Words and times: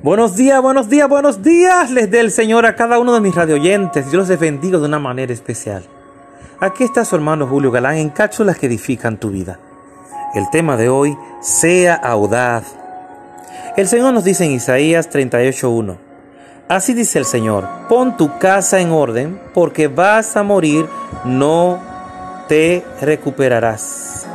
Buenos 0.00 0.36
días, 0.36 0.62
buenos 0.62 0.88
días, 0.88 1.08
buenos 1.08 1.42
días. 1.42 1.90
Les 1.90 2.08
dé 2.08 2.20
el 2.20 2.30
Señor 2.30 2.66
a 2.66 2.76
cada 2.76 3.00
uno 3.00 3.14
de 3.14 3.20
mis 3.20 3.34
radioyentes. 3.34 4.12
Yo 4.12 4.18
los 4.18 4.38
bendigo 4.38 4.78
de 4.78 4.86
una 4.86 5.00
manera 5.00 5.32
especial. 5.32 5.82
Aquí 6.60 6.84
está 6.84 7.04
su 7.04 7.16
hermano 7.16 7.48
Julio 7.48 7.72
Galán 7.72 7.96
en 7.96 8.10
cápsulas 8.10 8.56
que 8.58 8.66
edifican 8.66 9.18
tu 9.18 9.30
vida. 9.30 9.58
El 10.36 10.48
tema 10.50 10.76
de 10.76 10.88
hoy, 10.88 11.18
sea 11.40 11.94
audaz. 11.94 12.76
El 13.76 13.88
Señor 13.88 14.14
nos 14.14 14.22
dice 14.22 14.44
en 14.44 14.52
Isaías 14.52 15.10
38.1. 15.10 15.96
Así 16.68 16.94
dice 16.94 17.18
el 17.18 17.24
Señor, 17.24 17.68
pon 17.88 18.16
tu 18.16 18.38
casa 18.38 18.78
en 18.78 18.92
orden 18.92 19.40
porque 19.52 19.88
vas 19.88 20.36
a 20.36 20.44
morir, 20.44 20.86
no 21.24 21.80
te 22.46 22.84
recuperarás. 23.00 24.28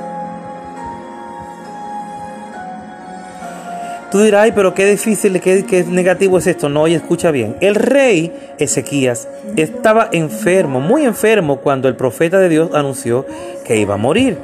Tú 4.14 4.22
dirás, 4.22 4.44
ay, 4.44 4.52
pero 4.52 4.76
qué 4.76 4.86
difícil, 4.86 5.42
qué, 5.42 5.66
qué 5.66 5.84
negativo 5.86 6.38
es 6.38 6.46
esto. 6.46 6.70
No, 6.70 6.88
y 6.88 6.94
escucha 6.94 7.32
bien. 7.32 7.56
El 7.62 7.74
rey 7.74 8.32
Ezequías 8.60 9.28
estaba 9.56 10.10
enfermo, 10.12 10.80
muy 10.82 11.04
enfermo, 11.04 11.62
cuando 11.62 11.88
el 11.88 11.96
profeta 11.96 12.38
de 12.38 12.48
Dios 12.48 12.70
anunció 12.76 13.26
que 13.66 13.78
iba 13.78 13.96
a 13.96 13.98
morir. 13.98 14.38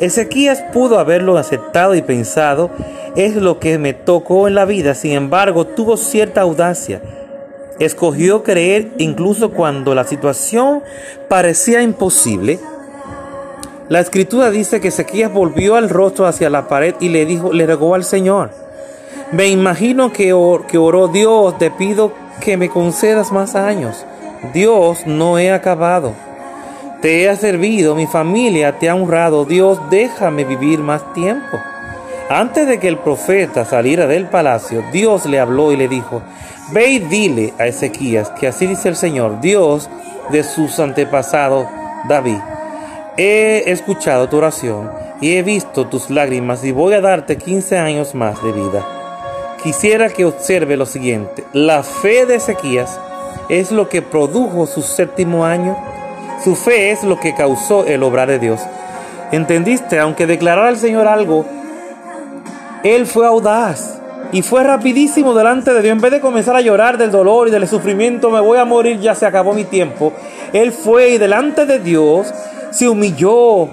Ezequías 0.00 0.60
pudo 0.72 0.98
haberlo 0.98 1.38
aceptado 1.38 1.94
y 1.94 2.02
pensado, 2.02 2.72
es 3.14 3.36
lo 3.36 3.60
que 3.60 3.78
me 3.78 3.94
tocó 3.94 4.48
en 4.48 4.56
la 4.56 4.64
vida. 4.64 4.92
Sin 4.96 5.12
embargo, 5.12 5.68
tuvo 5.68 5.96
cierta 5.96 6.40
audacia. 6.40 7.00
Escogió 7.78 8.42
creer 8.42 8.88
incluso 8.98 9.52
cuando 9.52 9.94
la 9.94 10.02
situación 10.02 10.82
parecía 11.28 11.80
imposible. 11.80 12.58
La 13.88 14.00
escritura 14.00 14.50
dice 14.50 14.80
que 14.80 14.88
Ezequías 14.88 15.32
volvió 15.32 15.76
al 15.76 15.90
rostro 15.90 16.26
hacia 16.26 16.50
la 16.50 16.66
pared 16.66 16.96
y 16.98 17.10
le 17.10 17.24
dijo, 17.24 17.52
le 17.52 17.68
rogó 17.68 17.94
al 17.94 18.02
Señor. 18.02 18.65
Me 19.32 19.48
imagino 19.48 20.12
que, 20.12 20.26
que 20.68 20.78
oró 20.78 21.08
Dios, 21.08 21.58
te 21.58 21.72
pido 21.72 22.12
que 22.40 22.56
me 22.56 22.68
concedas 22.68 23.32
más 23.32 23.56
años. 23.56 24.06
Dios, 24.54 25.04
no 25.04 25.36
he 25.36 25.50
acabado. 25.50 26.12
Te 27.02 27.28
he 27.28 27.36
servido, 27.36 27.96
mi 27.96 28.06
familia 28.06 28.78
te 28.78 28.88
ha 28.88 28.94
honrado. 28.94 29.44
Dios, 29.44 29.80
déjame 29.90 30.44
vivir 30.44 30.78
más 30.78 31.12
tiempo. 31.12 31.58
Antes 32.30 32.68
de 32.68 32.78
que 32.78 32.86
el 32.86 32.98
profeta 32.98 33.64
saliera 33.64 34.06
del 34.06 34.26
palacio, 34.26 34.84
Dios 34.92 35.26
le 35.26 35.40
habló 35.40 35.72
y 35.72 35.76
le 35.76 35.88
dijo, 35.88 36.22
Ve 36.70 36.86
y 36.86 36.98
dile 37.00 37.52
a 37.58 37.66
Ezequías 37.66 38.30
que 38.30 38.46
así 38.46 38.66
dice 38.66 38.88
el 38.88 38.96
Señor, 38.96 39.40
Dios 39.40 39.90
de 40.30 40.44
sus 40.44 40.78
antepasados, 40.78 41.66
David. 42.08 42.38
He 43.16 43.64
escuchado 43.66 44.28
tu 44.28 44.36
oración 44.36 44.90
y 45.20 45.34
he 45.34 45.42
visto 45.42 45.88
tus 45.88 46.10
lágrimas 46.10 46.64
y 46.64 46.70
voy 46.70 46.94
a 46.94 47.00
darte 47.00 47.38
15 47.38 47.78
años 47.78 48.14
más 48.14 48.42
de 48.42 48.52
vida 48.52 48.95
quisiera 49.66 50.10
que 50.10 50.24
observe 50.24 50.76
lo 50.76 50.86
siguiente. 50.86 51.42
La 51.52 51.82
fe 51.82 52.24
de 52.24 52.36
Ezequías 52.36 53.00
es 53.48 53.72
lo 53.72 53.88
que 53.88 54.00
produjo 54.00 54.64
su 54.64 54.80
séptimo 54.80 55.44
año. 55.44 55.76
Su 56.44 56.54
fe 56.54 56.92
es 56.92 57.02
lo 57.02 57.18
que 57.18 57.34
causó 57.34 57.84
el 57.84 58.04
obrar 58.04 58.28
de 58.28 58.38
Dios. 58.38 58.60
¿Entendiste? 59.32 59.98
Aunque 59.98 60.28
declarara 60.28 60.68
al 60.68 60.76
Señor 60.76 61.08
algo, 61.08 61.44
él 62.84 63.08
fue 63.08 63.26
audaz 63.26 63.98
y 64.30 64.42
fue 64.42 64.62
rapidísimo 64.62 65.34
delante 65.34 65.74
de 65.74 65.82
Dios. 65.82 65.96
En 65.96 66.00
vez 66.00 66.12
de 66.12 66.20
comenzar 66.20 66.54
a 66.54 66.60
llorar 66.60 66.96
del 66.96 67.10
dolor 67.10 67.48
y 67.48 67.50
del 67.50 67.66
sufrimiento, 67.66 68.30
me 68.30 68.38
voy 68.38 68.58
a 68.58 68.64
morir, 68.64 69.00
ya 69.00 69.16
se 69.16 69.26
acabó 69.26 69.52
mi 69.52 69.64
tiempo. 69.64 70.12
Él 70.52 70.70
fue 70.70 71.08
y 71.08 71.18
delante 71.18 71.66
de 71.66 71.80
Dios 71.80 72.32
se 72.70 72.88
humilló, 72.88 73.68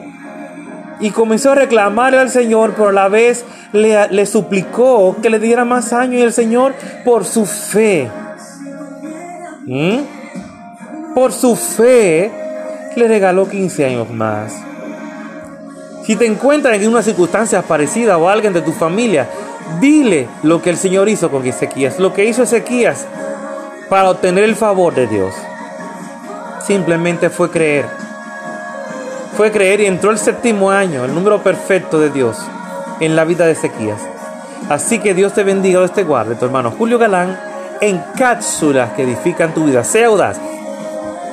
y 1.00 1.12
comenzó 1.12 1.52
a 1.52 1.56
reclamarle 1.56 2.20
al 2.20 2.30
Señor, 2.30 2.74
pero 2.76 2.90
a 2.90 2.94
la 2.94 3.08
vez 3.08 3.46
le, 3.72 4.26
suplicó 4.26 5.16
que 5.22 5.30
le 5.30 5.40
diera 5.40 5.66
más 5.66 5.94
años 5.94 6.22
y 6.22 6.24
el 6.24 6.34
Señor 6.34 6.74
por 7.04 7.26
su 7.26 7.46
fe. 7.46 8.10
Por 11.16 11.32
su 11.32 11.56
fe 11.56 12.32
le 12.96 13.08
regaló 13.08 13.50
15 13.50 13.86
años 13.86 14.10
más. 14.12 14.54
Si 16.06 16.16
te 16.16 16.26
encuentras 16.26 16.76
en 16.76 16.90
una 16.90 17.02
circunstancia 17.02 17.62
parecida 17.62 18.18
o 18.18 18.28
alguien 18.28 18.54
de 18.54 18.62
tu 18.62 18.74
familia, 18.74 19.30
dile 19.80 20.28
lo 20.44 20.62
que 20.62 20.70
el 20.70 20.78
Señor 20.78 21.08
hizo 21.08 21.32
con 21.32 21.46
Ezequías, 21.46 22.00
lo 22.00 22.14
que 22.14 22.26
hizo 22.26 22.44
Ezequías 22.44 23.06
para 23.90 24.10
obtener 24.10 24.44
el 24.44 24.56
favor 24.56 24.94
de 24.94 25.08
Dios. 25.08 25.34
Simplemente 26.66 27.30
fue 27.30 27.50
creer 27.50 28.03
fue 29.36 29.52
creer 29.52 29.82
y 29.82 29.86
entró 29.86 30.12
el 30.12 30.18
séptimo 30.18 30.70
año, 30.70 31.06
el 31.06 31.14
número 31.14 31.42
perfecto 31.42 32.00
de 32.00 32.10
Dios 32.10 32.38
en 33.00 33.16
la 33.16 33.26
vida 33.26 33.46
de 33.46 33.54
Ezequías. 33.54 34.02
Así 34.70 35.00
que 35.00 35.14
Dios 35.14 35.34
te 35.34 35.44
bendiga 35.44 35.82
o 35.82 35.88
te 35.88 36.04
guarde, 36.04 36.36
tu 36.36 36.46
hermano 36.46 36.72
Julio 36.72 36.98
Galán, 36.98 37.40
en 37.82 38.02
cápsulas 38.18 38.92
que 38.94 39.04
edifican 39.04 39.54
tu 39.54 39.66
vida. 39.66 39.84
Sea 39.84 40.08
audaz 40.08 40.40